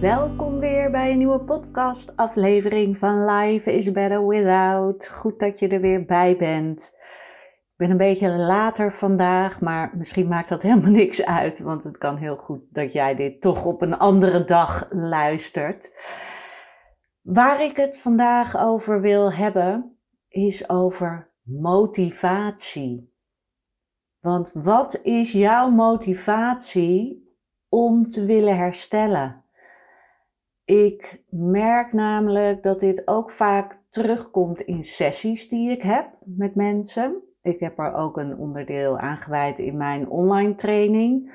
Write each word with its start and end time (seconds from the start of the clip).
Welkom 0.00 0.58
weer 0.58 0.90
bij 0.90 1.10
een 1.10 1.18
nieuwe 1.18 1.40
podcast 1.40 2.16
aflevering 2.16 2.98
van 2.98 3.24
Life 3.24 3.72
is 3.72 3.92
Better 3.92 4.26
Without. 4.26 5.08
Goed 5.08 5.38
dat 5.38 5.58
je 5.58 5.68
er 5.68 5.80
weer 5.80 6.04
bij 6.04 6.36
bent. 6.36 6.92
Ik 7.70 7.74
ben 7.76 7.90
een 7.90 7.96
beetje 7.96 8.28
later 8.28 8.92
vandaag, 8.92 9.60
maar 9.60 9.92
misschien 9.96 10.28
maakt 10.28 10.48
dat 10.48 10.62
helemaal 10.62 10.90
niks 11.02 11.24
uit, 11.24 11.58
want 11.58 11.84
het 11.84 11.98
kan 11.98 12.16
heel 12.16 12.36
goed 12.36 12.60
dat 12.70 12.92
jij 12.92 13.14
dit 13.14 13.40
toch 13.40 13.64
op 13.64 13.82
een 13.82 13.98
andere 13.98 14.44
dag 14.44 14.88
luistert. 14.90 15.94
Waar 17.20 17.62
ik 17.62 17.76
het 17.76 17.98
vandaag 17.98 18.58
over 18.58 19.00
wil 19.00 19.32
hebben, 19.32 19.98
is 20.28 20.68
over 20.68 21.30
motivatie. 21.42 23.14
Want 24.20 24.50
wat 24.54 25.00
is 25.02 25.32
jouw 25.32 25.70
motivatie 25.70 27.28
om 27.68 28.10
te 28.10 28.24
willen 28.24 28.56
herstellen? 28.56 29.44
Ik 30.70 31.22
merk 31.30 31.92
namelijk 31.92 32.62
dat 32.62 32.80
dit 32.80 33.08
ook 33.08 33.30
vaak 33.30 33.78
terugkomt 33.88 34.60
in 34.60 34.84
sessies 34.84 35.48
die 35.48 35.70
ik 35.70 35.82
heb 35.82 36.06
met 36.24 36.54
mensen. 36.54 37.22
Ik 37.42 37.60
heb 37.60 37.78
er 37.78 37.94
ook 37.94 38.16
een 38.16 38.36
onderdeel 38.36 38.98
aangeweid 38.98 39.58
in 39.58 39.76
mijn 39.76 40.08
online 40.08 40.54
training, 40.54 41.32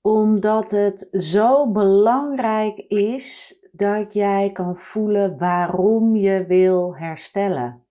omdat 0.00 0.70
het 0.70 1.08
zo 1.12 1.70
belangrijk 1.72 2.78
is 2.88 3.58
dat 3.72 4.12
jij 4.12 4.50
kan 4.52 4.76
voelen 4.76 5.38
waarom 5.38 6.16
je 6.16 6.46
wil 6.46 6.96
herstellen. 6.96 7.84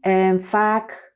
En 0.00 0.42
vaak 0.42 1.14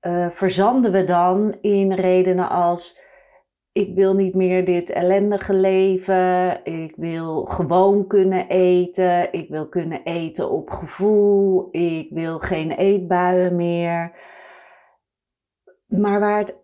uh, 0.00 0.30
verzanden 0.30 0.92
we 0.92 1.04
dan 1.04 1.58
in 1.60 1.92
redenen 1.92 2.48
als 2.48 3.03
ik 3.74 3.94
wil 3.94 4.14
niet 4.14 4.34
meer 4.34 4.64
dit 4.64 4.90
ellendige 4.90 5.54
leven. 5.54 6.64
Ik 6.64 6.96
wil 6.96 7.44
gewoon 7.44 8.06
kunnen 8.06 8.48
eten. 8.48 9.32
Ik 9.32 9.48
wil 9.48 9.68
kunnen 9.68 10.02
eten 10.02 10.50
op 10.50 10.70
gevoel. 10.70 11.68
Ik 11.70 12.10
wil 12.10 12.38
geen 12.38 12.70
eetbuien 12.70 13.56
meer. 13.56 14.16
Maar 15.86 16.20
waar 16.20 16.38
het 16.38 16.56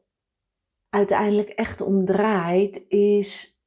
uiteindelijk 0.89 1.49
echt 1.49 1.81
om 1.81 2.05
draait, 2.05 2.85
is 2.89 3.61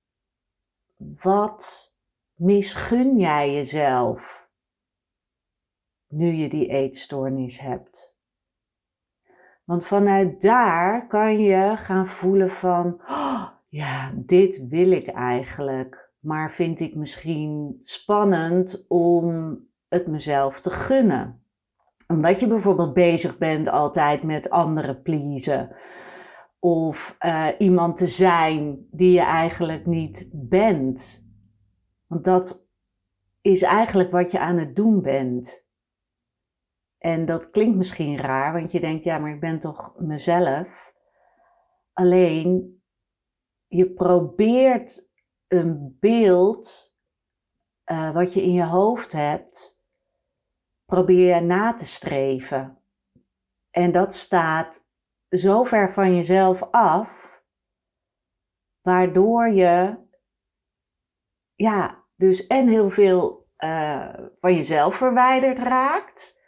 wat 1.22 1.92
misgun 2.36 3.18
jij 3.18 3.54
jezelf 3.54 4.50
nu 6.08 6.32
je 6.32 6.50
die 6.50 6.68
eetstoornis 6.68 7.60
hebt? 7.60 8.18
Want 9.64 9.86
vanuit 9.86 10.42
daar 10.42 11.08
kan 11.08 11.40
je 11.40 11.78
gaan 11.78 12.08
voelen 12.08 12.52
van, 12.52 13.02
oh, 13.08 13.23
ja, 13.74 14.12
dit 14.16 14.68
wil 14.68 14.92
ik 14.92 15.08
eigenlijk. 15.08 16.12
Maar 16.20 16.52
vind 16.52 16.80
ik 16.80 16.96
misschien 16.96 17.78
spannend 17.82 18.86
om 18.88 19.58
het 19.88 20.08
mezelf 20.08 20.60
te 20.60 20.70
gunnen. 20.70 21.44
Omdat 22.08 22.40
je 22.40 22.48
bijvoorbeeld 22.48 22.94
bezig 22.94 23.38
bent 23.38 23.68
altijd 23.68 24.24
met 24.24 24.50
anderen 24.50 25.02
pleasen. 25.02 25.76
Of 26.60 27.18
uh, 27.26 27.48
iemand 27.58 27.98
te 27.98 28.08
zijn 28.08 28.88
die 28.92 29.12
je 29.12 29.22
eigenlijk 29.22 29.86
niet 29.86 30.30
bent. 30.34 31.28
Want 32.08 32.26
dat 32.26 32.70
is 33.42 33.62
eigenlijk 33.62 34.12
wat 34.12 34.32
je 34.32 34.40
aan 34.40 34.58
het 34.58 34.76
doen 34.76 35.02
bent. 35.02 35.68
En 36.98 37.26
dat 37.26 37.50
klinkt 37.50 37.78
misschien 37.78 38.18
raar, 38.18 38.54
want 38.54 38.72
je 38.72 38.80
denkt, 38.80 39.04
ja, 39.04 39.18
maar 39.18 39.34
ik 39.34 39.40
ben 39.40 39.60
toch 39.60 39.94
mezelf. 39.98 40.94
Alleen, 41.94 42.82
je 43.74 43.94
probeert 43.94 45.10
een 45.48 45.98
beeld 46.00 46.98
uh, 47.92 48.14
wat 48.14 48.34
je 48.34 48.42
in 48.42 48.52
je 48.52 48.66
hoofd 48.66 49.12
hebt, 49.12 49.86
probeer 50.86 51.36
je 51.36 51.42
na 51.42 51.74
te 51.74 51.86
streven. 51.86 52.78
En 53.70 53.92
dat 53.92 54.14
staat 54.14 54.90
zo 55.30 55.64
ver 55.64 55.94
van 55.94 56.16
jezelf 56.16 56.62
af, 56.72 57.42
waardoor 58.82 59.48
je, 59.48 59.98
ja, 61.56 62.04
dus 62.16 62.48
en 62.48 62.68
heel 62.68 62.90
veel 62.90 63.48
uh, 63.58 64.14
van 64.38 64.56
jezelf 64.56 64.96
verwijderd 64.96 65.60
raakt 65.60 66.42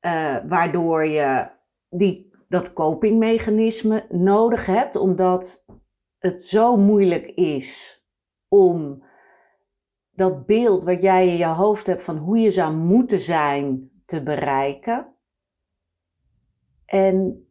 uh, 0.00 0.36
waardoor 0.48 1.06
je 1.06 1.50
die, 1.88 2.30
dat 2.48 2.72
copingmechanisme 2.72 4.06
nodig 4.08 4.66
hebt, 4.66 4.96
omdat 4.96 5.64
het 6.24 6.42
zo 6.42 6.76
moeilijk 6.76 7.26
is 7.26 8.02
om 8.48 9.04
dat 10.10 10.46
beeld 10.46 10.84
wat 10.84 11.02
jij 11.02 11.28
in 11.28 11.36
je 11.36 11.46
hoofd 11.46 11.86
hebt 11.86 12.02
van 12.02 12.16
hoe 12.16 12.38
je 12.38 12.50
zou 12.50 12.74
moeten 12.74 13.20
zijn 13.20 13.90
te 14.06 14.22
bereiken. 14.22 15.14
En 16.86 17.46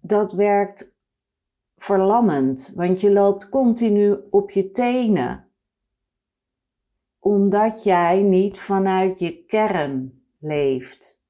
dat 0.00 0.32
werkt 0.32 0.96
verlammend, 1.76 2.72
want 2.74 3.00
je 3.00 3.12
loopt 3.12 3.48
continu 3.48 4.16
op 4.30 4.50
je 4.50 4.70
tenen, 4.70 5.48
omdat 7.18 7.82
jij 7.82 8.22
niet 8.22 8.58
vanuit 8.58 9.18
je 9.18 9.44
kern 9.44 10.22
leeft. 10.38 11.24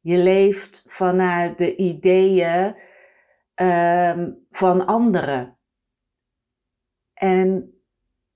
Je 0.00 0.18
leeft 0.18 0.84
vanuit 0.86 1.58
de 1.58 1.76
ideeën 1.76 2.74
um, 3.54 4.46
van 4.50 4.86
anderen. 4.86 5.58
En 7.20 7.74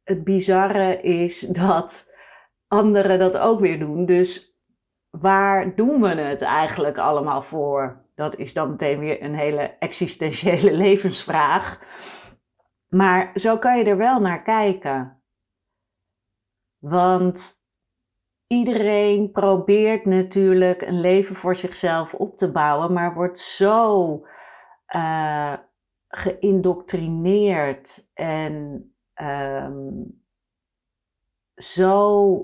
het 0.03 0.25
bizarre 0.25 1.01
is 1.01 1.41
dat 1.41 2.13
anderen 2.69 3.19
dat 3.19 3.39
ook 3.39 3.61
weer 3.61 3.79
doen. 3.79 4.07
Dus 4.07 4.59
waar 5.11 5.75
doen 5.75 6.01
we 6.01 6.09
het 6.09 6.43
eigenlijk 6.43 6.99
allemaal 6.99 7.43
voor? 7.43 8.05
Dat 8.15 8.37
is 8.37 8.55
dan 8.55 8.71
meteen 8.71 8.99
weer 8.99 9.23
een 9.23 9.35
hele 9.35 9.77
existentiële 9.79 10.73
levensvraag. 10.85 11.81
Maar 12.89 13.31
zo 13.35 13.59
kan 13.59 13.79
je 13.79 13.85
er 13.85 13.97
wel 13.97 14.21
naar 14.21 14.43
kijken. 14.43 15.23
Want 16.79 17.53
iedereen 18.47 19.31
probeert 19.31 20.05
natuurlijk 20.05 20.83
een 20.83 21.01
leven 21.01 21.37
voor 21.37 21.57
zichzelf 21.57 22.15
op 22.15 22.37
te 22.37 22.53
bouwen, 22.53 22.93
maar 22.93 23.15
wordt 23.15 23.39
zo 23.39 24.13
uh, 24.97 25.55
geïndoctrineerd 26.17 28.11
en 28.15 28.89
um, 29.23 30.23
zo, 31.55 32.35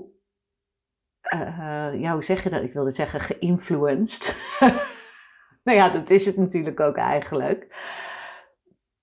uh, 1.33 1.91
ja, 1.99 2.13
hoe 2.13 2.23
zeg 2.23 2.43
je 2.43 2.49
dat? 2.49 2.63
Ik 2.63 2.73
wilde 2.73 2.91
zeggen 2.91 3.19
geïnfluenced. 3.19 4.37
nou 5.63 5.77
ja, 5.77 5.89
dat 5.89 6.09
is 6.09 6.25
het 6.25 6.37
natuurlijk 6.37 6.79
ook 6.79 6.95
eigenlijk. 6.95 7.75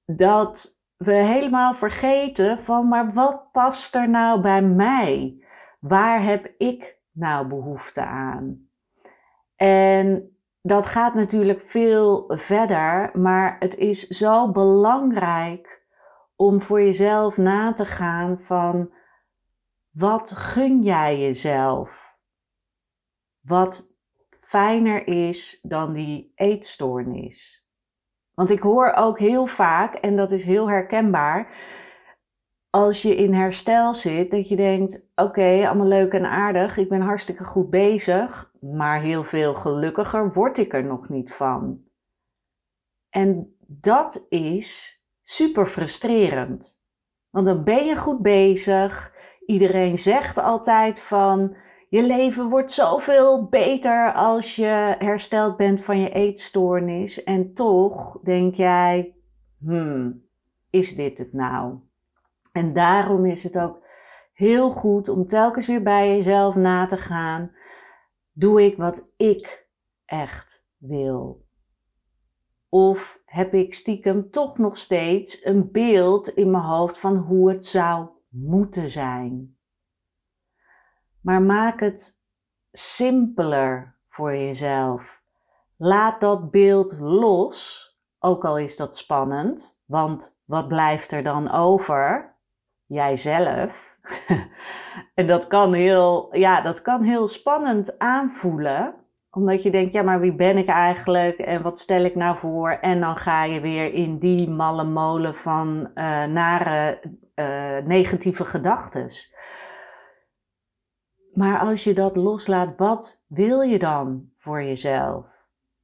Dat 0.05 0.83
we 0.97 1.13
helemaal 1.13 1.75
vergeten 1.75 2.59
van, 2.59 2.89
maar 2.89 3.13
wat 3.13 3.53
past 3.53 3.95
er 3.95 4.09
nou 4.09 4.41
bij 4.41 4.63
mij? 4.63 5.43
Waar 5.81 6.23
heb 6.23 6.55
ik 6.59 6.99
nou 7.13 7.47
behoefte 7.47 8.05
aan? 8.05 8.69
En 9.57 10.38
dat 10.69 10.87
gaat 10.87 11.15
natuurlijk 11.15 11.61
veel 11.61 12.25
verder, 12.27 13.11
maar 13.19 13.57
het 13.59 13.77
is 13.77 14.07
zo 14.07 14.51
belangrijk 14.51 15.87
om 16.37 16.61
voor 16.61 16.83
jezelf 16.83 17.37
na 17.37 17.73
te 17.73 17.85
gaan 17.87 18.41
van 18.41 18.93
wat 19.91 20.33
gun 20.33 20.83
jij 20.83 21.19
jezelf? 21.19 22.19
Wat 23.41 23.97
fijner 24.31 25.07
is 25.07 25.61
dan 25.63 25.93
die 25.93 26.33
eetstoornis? 26.35 27.67
Want 28.35 28.51
ik 28.51 28.61
hoor 28.61 28.93
ook 28.93 29.19
heel 29.19 29.47
vaak, 29.47 29.95
en 29.95 30.17
dat 30.17 30.31
is 30.31 30.45
heel 30.45 30.69
herkenbaar, 30.69 31.57
als 32.71 33.03
je 33.03 33.17
in 33.17 33.33
herstel 33.33 33.95
zit, 33.95 34.31
dat 34.31 34.49
je 34.49 34.57
denkt: 34.57 35.07
oké, 35.15 35.67
allemaal 35.67 35.87
leuk 35.87 36.13
en 36.13 36.25
aardig, 36.25 36.77
ik 36.77 36.89
ben 36.89 37.01
hartstikke 37.01 37.45
goed 37.45 37.71
bezig, 37.71 38.53
maar 38.61 39.01
heel 39.01 39.25
veel 39.25 39.55
gelukkiger 39.55 40.33
word 40.33 40.59
ik 40.59 40.75
er 40.75 40.85
nog 40.85 41.09
niet 41.09 41.35
van. 41.35 41.83
En 43.11 43.57
dat 43.67 44.27
is 44.29 44.99
super 45.23 45.67
frustrerend. 45.67 46.81
Want 47.31 47.47
dan 47.47 47.65
ben 47.65 47.85
je 47.85 47.97
goed 47.97 48.23
bezig. 48.23 49.17
Iedereen 49.47 49.99
zegt 49.99 50.39
altijd 50.39 51.01
van 51.01 51.57
je 51.89 52.07
leven 52.07 52.49
wordt 52.49 52.73
zoveel 52.73 53.49
beter 53.49 54.13
als 54.13 54.57
je 54.57 54.95
hersteld 54.99 55.57
bent 55.57 55.85
van 55.85 56.01
je 56.01 56.11
eetstoornis. 56.11 57.23
En 57.25 57.55
toch 57.55 58.21
denk 58.21 58.55
jij, 58.55 59.15
hmm, 59.59 60.25
is 60.71 60.95
dit 60.95 61.19
het 61.19 61.33
nou? 61.33 61.79
En 62.59 62.73
daarom 62.73 63.27
is 63.27 63.43
het 63.43 63.59
ook 63.59 63.83
heel 64.33 64.71
goed 64.71 65.09
om 65.09 65.27
telkens 65.27 65.67
weer 65.67 65.83
bij 65.83 66.09
jezelf 66.09 66.55
na 66.55 66.87
te 66.87 66.97
gaan. 66.97 67.53
Doe 68.33 68.63
ik 68.63 68.77
wat 68.77 69.13
ik 69.17 69.67
echt 70.05 70.67
wil? 70.77 71.47
Of 72.69 73.23
heb 73.25 73.55
ik 73.55 73.75
stiekem 73.75 74.31
toch 74.31 74.59
nog 74.59 74.77
steeds 74.77 75.45
een 75.45 75.71
beeld 75.71 76.29
in 76.29 76.51
mijn 76.51 76.63
hoofd 76.63 76.99
van 76.99 77.17
hoe 77.17 77.51
het 77.51 77.65
zou 77.65 78.09
moeten 78.29 78.91
zijn? 78.91 79.57
Maar 81.21 81.43
maak 81.43 81.81
het 81.81 82.21
simpeler 82.73 83.99
voor 84.07 84.33
jezelf. 84.33 85.23
Laat 85.77 86.21
dat 86.21 86.51
beeld 86.51 87.01
los, 87.01 87.87
ook 88.19 88.45
al 88.45 88.59
is 88.59 88.77
dat 88.77 88.97
spannend, 88.97 89.83
want 89.85 90.41
wat 90.45 90.69
blijft 90.69 91.11
er 91.11 91.23
dan 91.23 91.51
over? 91.51 92.37
Jijzelf. 92.89 93.99
en 95.15 95.27
dat 95.27 95.47
kan 95.47 95.75
heel, 95.75 96.37
ja, 96.37 96.61
dat 96.61 96.83
kan 96.83 97.03
heel 97.03 97.27
spannend 97.27 97.99
aanvoelen 97.99 98.95
omdat 99.31 99.63
je 99.63 99.71
denkt, 99.71 99.93
ja, 99.93 100.03
maar 100.03 100.21
wie 100.21 100.35
ben 100.35 100.57
ik 100.57 100.69
eigenlijk 100.69 101.39
en 101.39 101.63
wat 101.63 101.79
stel 101.79 102.05
ik 102.05 102.15
nou 102.15 102.39
voor? 102.39 102.71
En 102.71 103.01
dan 103.01 103.17
ga 103.17 103.45
je 103.45 103.61
weer 103.61 103.93
in 103.93 104.19
die 104.19 104.51
malle 104.51 104.85
molen 104.85 105.35
van 105.35 105.91
uh, 105.95 106.25
nare, 106.25 107.01
uh, 107.35 107.87
negatieve 107.87 108.45
gedachten. 108.45 109.07
Maar 111.33 111.59
als 111.59 111.85
je 111.85 111.93
dat 111.93 112.17
loslaat, 112.17 112.77
wat 112.77 113.25
wil 113.29 113.61
je 113.61 113.79
dan 113.79 114.31
voor 114.39 114.63
jezelf? 114.63 115.27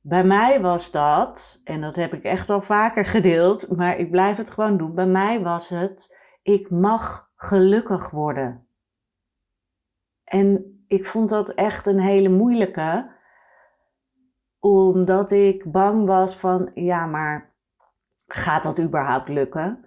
Bij 0.00 0.24
mij 0.24 0.60
was 0.60 0.90
dat, 0.90 1.60
en 1.64 1.80
dat 1.80 1.96
heb 1.96 2.12
ik 2.12 2.22
echt 2.22 2.50
al 2.50 2.62
vaker 2.62 3.04
gedeeld, 3.04 3.76
maar 3.76 3.98
ik 3.98 4.10
blijf 4.10 4.36
het 4.36 4.50
gewoon 4.50 4.76
doen. 4.76 4.94
Bij 4.94 5.06
mij 5.06 5.42
was 5.42 5.68
het, 5.68 6.23
ik 6.44 6.70
mag 6.70 7.30
gelukkig 7.36 8.10
worden. 8.10 8.68
En 10.24 10.84
ik 10.86 11.06
vond 11.06 11.28
dat 11.28 11.48
echt 11.48 11.86
een 11.86 12.00
hele 12.00 12.28
moeilijke, 12.28 13.12
omdat 14.58 15.30
ik 15.30 15.72
bang 15.72 16.06
was 16.06 16.36
van, 16.36 16.70
ja, 16.74 17.06
maar 17.06 17.54
gaat 18.26 18.62
dat 18.62 18.80
überhaupt 18.80 19.28
lukken? 19.28 19.84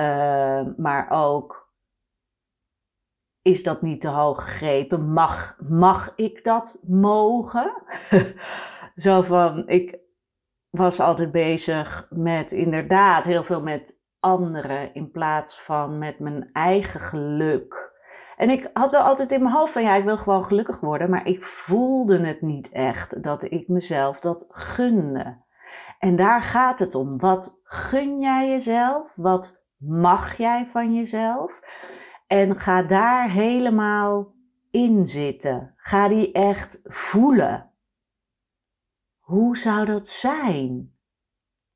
Uh, 0.00 0.66
maar 0.76 1.10
ook, 1.10 1.72
is 3.42 3.62
dat 3.62 3.82
niet 3.82 4.00
te 4.00 4.08
hoog 4.08 4.42
gegrepen? 4.42 5.12
Mag, 5.12 5.56
mag 5.68 6.12
ik 6.16 6.44
dat 6.44 6.82
mogen? 6.86 7.82
Zo 8.94 9.22
van, 9.22 9.68
ik 9.68 9.98
was 10.70 11.00
altijd 11.00 11.32
bezig 11.32 12.06
met 12.10 12.52
inderdaad 12.52 13.24
heel 13.24 13.44
veel 13.44 13.62
met 13.62 14.01
anderen 14.22 14.94
in 14.94 15.10
plaats 15.10 15.60
van 15.60 15.98
met 15.98 16.18
mijn 16.18 16.50
eigen 16.52 17.00
geluk. 17.00 17.92
En 18.36 18.50
ik 18.50 18.70
had 18.72 18.90
wel 18.90 19.02
altijd 19.02 19.32
in 19.32 19.42
mijn 19.42 19.54
hoofd 19.54 19.72
van 19.72 19.82
ja, 19.82 19.94
ik 19.94 20.04
wil 20.04 20.18
gewoon 20.18 20.44
gelukkig 20.44 20.80
worden, 20.80 21.10
maar 21.10 21.26
ik 21.26 21.44
voelde 21.44 22.26
het 22.26 22.42
niet 22.42 22.70
echt 22.72 23.22
dat 23.22 23.42
ik 23.42 23.68
mezelf 23.68 24.20
dat 24.20 24.46
gunde. 24.48 25.40
En 25.98 26.16
daar 26.16 26.42
gaat 26.42 26.78
het 26.78 26.94
om. 26.94 27.18
Wat 27.18 27.60
gun 27.62 28.18
jij 28.18 28.48
jezelf? 28.48 29.12
Wat 29.16 29.62
mag 29.76 30.36
jij 30.36 30.66
van 30.66 30.94
jezelf? 30.94 31.60
En 32.26 32.60
ga 32.60 32.82
daar 32.82 33.30
helemaal 33.30 34.34
in 34.70 35.06
zitten. 35.06 35.74
Ga 35.76 36.08
die 36.08 36.32
echt 36.32 36.80
voelen. 36.84 37.70
Hoe 39.20 39.56
zou 39.56 39.84
dat 39.84 40.06
zijn 40.06 40.96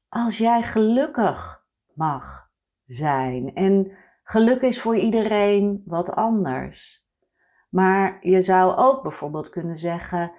als 0.09 0.39
jij 0.39 0.63
gelukkig 0.63 1.66
mag 1.97 2.51
zijn? 2.85 3.55
En 3.55 3.97
Geluk 4.29 4.61
is 4.61 4.81
voor 4.81 4.97
iedereen 4.97 5.83
wat 5.85 6.11
anders. 6.15 7.07
Maar 7.69 8.19
je 8.21 8.43
zou 8.43 8.77
ook 8.77 9.03
bijvoorbeeld 9.03 9.49
kunnen 9.49 9.77
zeggen: 9.77 10.33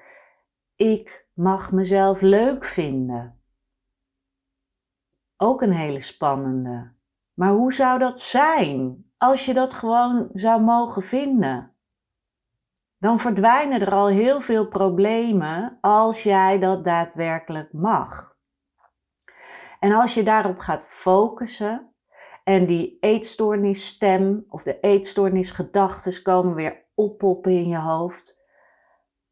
Ik 0.75 1.27
mag 1.33 1.71
mezelf 1.71 2.21
leuk 2.21 2.65
vinden. 2.65 3.42
Ook 5.38 5.62
een 5.62 5.71
hele 5.71 6.00
spannende. 6.00 6.92
Maar 7.33 7.51
hoe 7.51 7.74
zou 7.74 8.00
dat 8.00 8.19
zijn 8.19 9.06
als 9.18 9.45
je 9.45 9.54
dat 9.54 9.74
gewoon 9.74 10.30
zou 10.33 10.62
mogen 10.62 11.04
vinden? 11.04 11.75
Dan 12.98 13.19
verdwijnen 13.19 13.81
er 13.81 13.94
al 13.94 14.07
heel 14.07 14.42
veel 14.42 14.68
problemen 14.68 15.77
als 15.81 16.24
jij 16.24 16.59
dat 16.59 16.83
daadwerkelijk 16.83 17.74
mag. 17.74 18.37
En 19.80 19.92
als 19.92 20.14
je 20.14 20.24
daarop 20.24 20.60
gaat 20.60 20.84
focussen, 20.86 21.92
en 22.48 22.66
die 22.66 22.98
eetstoornisstem 23.00 24.46
of 24.50 24.64
de 24.64 24.80
eetstoornisgedachten 24.80 26.22
komen 26.22 26.56
weer 26.56 26.86
oppoppen 26.94 27.52
in 27.52 27.68
je 27.68 27.78
hoofd. 27.78 28.46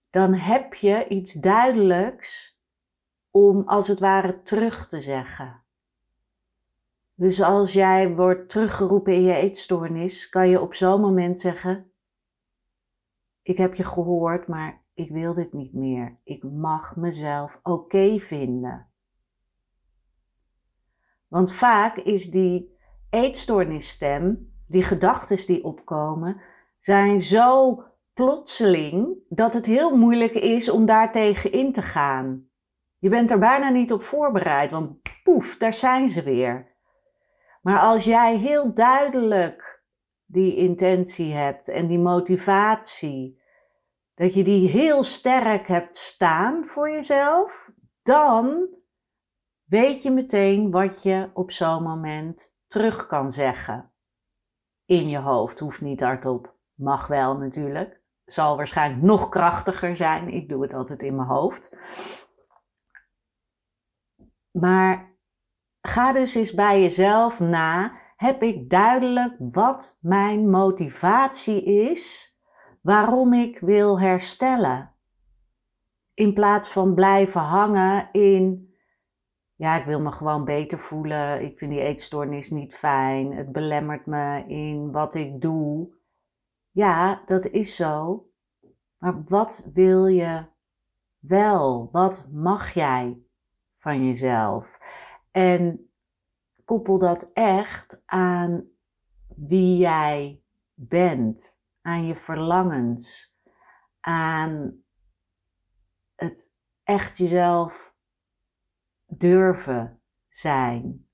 Dan 0.09 0.33
heb 0.33 0.73
je 0.73 1.07
iets 1.07 1.33
duidelijks 1.33 2.59
om 3.31 3.63
als 3.65 3.87
het 3.87 3.99
ware 3.99 4.41
terug 4.41 4.87
te 4.87 5.01
zeggen. 5.01 5.63
Dus 7.13 7.41
als 7.41 7.73
jij 7.73 8.15
wordt 8.15 8.49
teruggeroepen 8.49 9.13
in 9.13 9.21
je 9.21 9.35
eetstoornis, 9.35 10.29
kan 10.29 10.49
je 10.49 10.61
op 10.61 10.73
zo'n 10.73 11.01
moment 11.01 11.39
zeggen: 11.39 11.91
Ik 13.41 13.57
heb 13.57 13.75
je 13.75 13.83
gehoord, 13.83 14.47
maar 14.47 14.83
ik 14.93 15.11
wil 15.11 15.33
dit 15.33 15.53
niet 15.53 15.73
meer. 15.73 16.19
Ik 16.23 16.43
mag 16.43 16.95
mezelf 16.95 17.59
oké 17.63 18.19
vinden. 18.19 18.89
Want 21.27 21.53
vaak 21.53 21.97
is 21.97 22.25
die 22.25 22.77
eetstoornisstem, 23.09 24.53
die 24.67 24.83
gedachten 24.83 25.45
die 25.45 25.63
opkomen, 25.63 26.41
zijn 26.79 27.21
zo 27.21 27.83
plotseling 28.13 29.17
dat 29.29 29.53
het 29.53 29.65
heel 29.65 29.97
moeilijk 29.97 30.33
is 30.33 30.69
om 30.69 30.85
daartegen 30.85 31.51
in 31.51 31.71
te 31.71 31.81
gaan. 31.81 32.49
Je 32.97 33.09
bent 33.09 33.31
er 33.31 33.39
bijna 33.39 33.69
niet 33.69 33.91
op 33.91 34.01
voorbereid, 34.01 34.71
want 34.71 34.97
poef, 35.23 35.57
daar 35.57 35.73
zijn 35.73 36.09
ze 36.09 36.23
weer. 36.23 36.73
Maar 37.61 37.79
als 37.79 38.03
jij 38.03 38.37
heel 38.37 38.73
duidelijk 38.73 39.83
die 40.25 40.55
intentie 40.55 41.33
hebt 41.33 41.67
en 41.67 41.87
die 41.87 41.99
motivatie, 41.99 43.41
dat 44.15 44.33
je 44.33 44.43
die 44.43 44.69
heel 44.69 45.03
sterk 45.03 45.67
hebt 45.67 45.95
staan 45.95 46.65
voor 46.65 46.89
jezelf, 46.89 47.71
dan 48.03 48.67
weet 49.65 50.01
je 50.01 50.11
meteen 50.11 50.71
wat 50.71 51.03
je 51.03 51.29
op 51.33 51.51
zo'n 51.51 51.83
moment 51.83 52.57
terug 52.67 53.07
kan 53.07 53.31
zeggen. 53.31 53.91
In 54.85 55.09
je 55.09 55.17
hoofd, 55.17 55.59
hoeft 55.59 55.81
niet 55.81 55.99
hardop. 55.99 56.53
Mag 56.73 57.07
wel 57.07 57.37
natuurlijk. 57.37 58.01
Zal 58.25 58.55
waarschijnlijk 58.55 59.01
nog 59.01 59.29
krachtiger 59.29 59.95
zijn. 59.95 60.29
Ik 60.29 60.49
doe 60.49 60.61
het 60.61 60.73
altijd 60.73 61.01
in 61.03 61.15
mijn 61.15 61.27
hoofd. 61.27 61.77
Maar 64.51 65.15
ga 65.81 66.13
dus 66.13 66.35
eens 66.35 66.53
bij 66.53 66.81
jezelf 66.81 67.39
na. 67.39 68.03
Heb 68.15 68.43
ik 68.43 68.69
duidelijk 68.69 69.35
wat 69.39 69.97
mijn 70.01 70.49
motivatie 70.49 71.63
is 71.63 72.33
waarom 72.81 73.33
ik 73.33 73.59
wil 73.59 73.99
herstellen? 73.99 74.93
In 76.13 76.33
plaats 76.33 76.69
van 76.69 76.93
blijven 76.93 77.41
hangen 77.41 78.09
in 78.11 78.74
ja, 79.55 79.79
ik 79.79 79.85
wil 79.85 79.99
me 79.99 80.11
gewoon 80.11 80.45
beter 80.45 80.79
voelen. 80.79 81.41
Ik 81.41 81.57
vind 81.57 81.71
die 81.71 81.81
eetstoornis 81.81 82.49
niet 82.49 82.75
fijn. 82.75 83.33
Het 83.33 83.51
belemmert 83.51 84.05
me 84.05 84.43
in 84.47 84.91
wat 84.91 85.13
ik 85.13 85.41
doe. 85.41 85.93
Ja, 86.71 87.21
dat 87.25 87.45
is 87.45 87.75
zo. 87.75 88.25
Maar 88.97 89.23
wat 89.23 89.69
wil 89.73 90.05
je 90.05 90.45
wel? 91.19 91.89
Wat 91.91 92.27
mag 92.31 92.73
jij 92.73 93.19
van 93.77 94.05
jezelf? 94.05 94.79
En 95.31 95.89
koppel 96.65 96.97
dat 96.97 97.31
echt 97.33 98.03
aan 98.05 98.69
wie 99.35 99.77
jij 99.77 100.41
bent, 100.73 101.61
aan 101.81 102.05
je 102.05 102.15
verlangens, 102.15 103.35
aan 103.99 104.83
het 106.15 106.53
echt 106.83 107.17
jezelf 107.17 107.94
durven 109.17 110.01
zijn. 110.27 111.07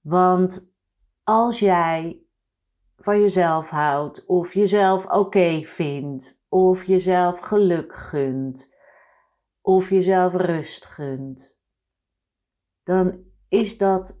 Want 0.00 0.74
als 1.22 1.58
jij 1.58 2.22
van 2.96 3.20
jezelf 3.20 3.68
houdt, 3.68 4.26
of 4.26 4.54
jezelf 4.54 5.06
oké 5.06 5.62
vindt, 5.64 6.42
of 6.48 6.84
jezelf 6.84 7.38
geluk 7.38 7.94
gunt, 7.94 8.74
of 9.60 9.90
jezelf 9.90 10.34
rust 10.34 10.84
gunt, 10.84 11.62
dan 12.82 13.24
is 13.48 13.78
dat 13.78 14.20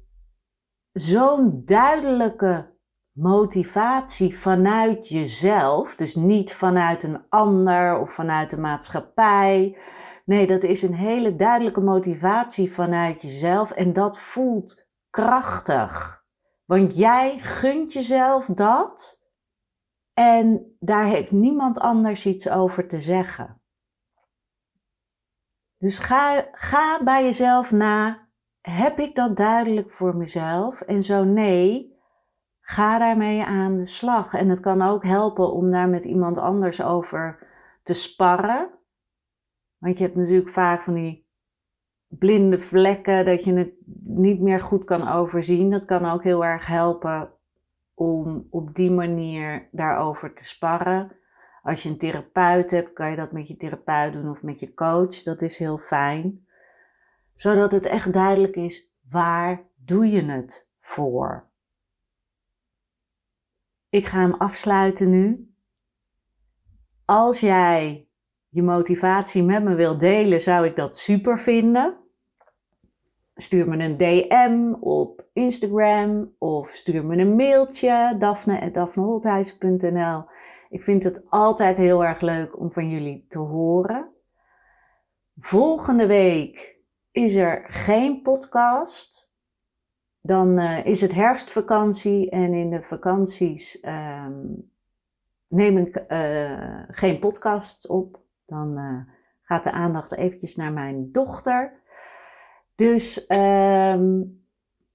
zo'n 0.92 1.62
duidelijke 1.64 2.78
motivatie 3.12 4.38
vanuit 4.38 5.08
jezelf, 5.08 5.96
dus 5.96 6.14
niet 6.14 6.52
vanuit 6.52 7.02
een 7.02 7.24
ander 7.28 7.98
of 7.98 8.12
vanuit 8.12 8.50
de 8.50 8.58
maatschappij. 8.58 9.78
Nee, 10.30 10.46
dat 10.46 10.62
is 10.62 10.82
een 10.82 10.94
hele 10.94 11.36
duidelijke 11.36 11.80
motivatie 11.80 12.72
vanuit 12.72 13.22
jezelf 13.22 13.70
en 13.70 13.92
dat 13.92 14.18
voelt 14.18 14.88
krachtig. 15.10 16.24
Want 16.64 16.96
jij 16.96 17.38
gunt 17.38 17.92
jezelf 17.92 18.46
dat 18.46 19.24
en 20.14 20.76
daar 20.80 21.04
heeft 21.04 21.30
niemand 21.30 21.78
anders 21.78 22.26
iets 22.26 22.50
over 22.50 22.88
te 22.88 23.00
zeggen. 23.00 23.62
Dus 25.76 25.98
ga, 25.98 26.48
ga 26.52 27.02
bij 27.02 27.24
jezelf 27.24 27.70
na, 27.70 28.28
heb 28.60 28.98
ik 28.98 29.14
dat 29.14 29.36
duidelijk 29.36 29.90
voor 29.90 30.16
mezelf? 30.16 30.80
En 30.80 31.02
zo 31.02 31.24
nee, 31.24 31.98
ga 32.60 32.98
daarmee 32.98 33.44
aan 33.44 33.76
de 33.76 33.84
slag. 33.84 34.34
En 34.34 34.48
het 34.48 34.60
kan 34.60 34.82
ook 34.82 35.04
helpen 35.04 35.52
om 35.52 35.70
daar 35.70 35.88
met 35.88 36.04
iemand 36.04 36.38
anders 36.38 36.82
over 36.82 37.46
te 37.82 37.94
sparren. 37.94 38.78
Want 39.80 39.98
je 39.98 40.04
hebt 40.04 40.16
natuurlijk 40.16 40.48
vaak 40.48 40.82
van 40.82 40.94
die 40.94 41.26
blinde 42.08 42.58
vlekken, 42.58 43.24
dat 43.24 43.44
je 43.44 43.52
het 43.52 43.72
niet 44.04 44.40
meer 44.40 44.60
goed 44.60 44.84
kan 44.84 45.08
overzien. 45.08 45.70
Dat 45.70 45.84
kan 45.84 46.04
ook 46.04 46.22
heel 46.22 46.44
erg 46.44 46.66
helpen 46.66 47.32
om 47.94 48.46
op 48.50 48.74
die 48.74 48.90
manier 48.90 49.68
daarover 49.72 50.34
te 50.34 50.44
sparren. 50.44 51.16
Als 51.62 51.82
je 51.82 51.88
een 51.88 51.98
therapeut 51.98 52.70
hebt, 52.70 52.92
kan 52.92 53.10
je 53.10 53.16
dat 53.16 53.32
met 53.32 53.48
je 53.48 53.56
therapeut 53.56 54.12
doen 54.12 54.30
of 54.30 54.42
met 54.42 54.60
je 54.60 54.74
coach. 54.74 55.22
Dat 55.22 55.42
is 55.42 55.58
heel 55.58 55.78
fijn. 55.78 56.46
Zodat 57.34 57.72
het 57.72 57.86
echt 57.86 58.12
duidelijk 58.12 58.56
is, 58.56 58.94
waar 59.08 59.62
doe 59.76 60.06
je 60.06 60.22
het 60.22 60.70
voor? 60.78 61.48
Ik 63.88 64.06
ga 64.06 64.20
hem 64.20 64.34
afsluiten 64.34 65.10
nu. 65.10 65.54
Als 67.04 67.40
jij 67.40 68.09
je 68.50 68.62
motivatie 68.62 69.42
met 69.42 69.62
me 69.62 69.74
wilt 69.74 70.00
delen, 70.00 70.40
zou 70.40 70.66
ik 70.66 70.76
dat 70.76 70.96
super 70.96 71.38
vinden. 71.38 71.96
Stuur 73.34 73.68
me 73.68 73.84
een 73.84 73.96
DM 73.96 74.72
op 74.80 75.26
Instagram 75.32 76.34
of 76.38 76.70
stuur 76.70 77.04
me 77.04 77.16
een 77.16 77.36
mailtje 77.36 78.16
daphne.daphneholthuizen.nl 78.18 80.24
Ik 80.68 80.82
vind 80.82 81.04
het 81.04 81.24
altijd 81.28 81.76
heel 81.76 82.04
erg 82.04 82.20
leuk 82.20 82.58
om 82.58 82.72
van 82.72 82.90
jullie 82.90 83.26
te 83.28 83.38
horen. 83.38 84.08
Volgende 85.38 86.06
week 86.06 86.78
is 87.10 87.34
er 87.34 87.64
geen 87.68 88.22
podcast 88.22 89.30
dan 90.22 90.58
uh, 90.58 90.86
is 90.86 91.00
het 91.00 91.12
herfstvakantie 91.12 92.30
en 92.30 92.54
in 92.54 92.70
de 92.70 92.82
vakanties 92.82 93.84
um, 93.86 94.70
neem 95.46 95.78
ik 95.78 96.04
uh, 96.08 96.82
geen 96.88 97.18
podcasts 97.18 97.86
op. 97.86 98.19
Dan 98.50 98.78
uh, 98.78 99.14
gaat 99.42 99.64
de 99.64 99.72
aandacht 99.72 100.16
eventjes 100.16 100.56
naar 100.56 100.72
mijn 100.72 101.12
dochter. 101.12 101.72
Dus 102.74 103.26
um, 103.28 104.42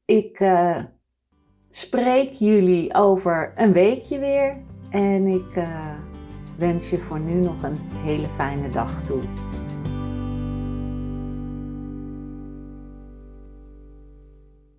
ik 0.05 0.43
spreek 1.69 2.31
jullie 2.31 2.93
over 2.93 3.53
een 3.55 3.73
weekje 3.73 4.19
weer. 4.19 4.57
En 4.89 5.27
ik 5.27 5.67
wens 6.57 6.89
je 6.89 6.97
voor 6.97 7.19
nu 7.19 7.33
nog 7.33 7.63
een 7.63 7.77
hele 7.77 8.27
fijne 8.27 8.69
dag 8.69 9.03
toe. 9.03 9.21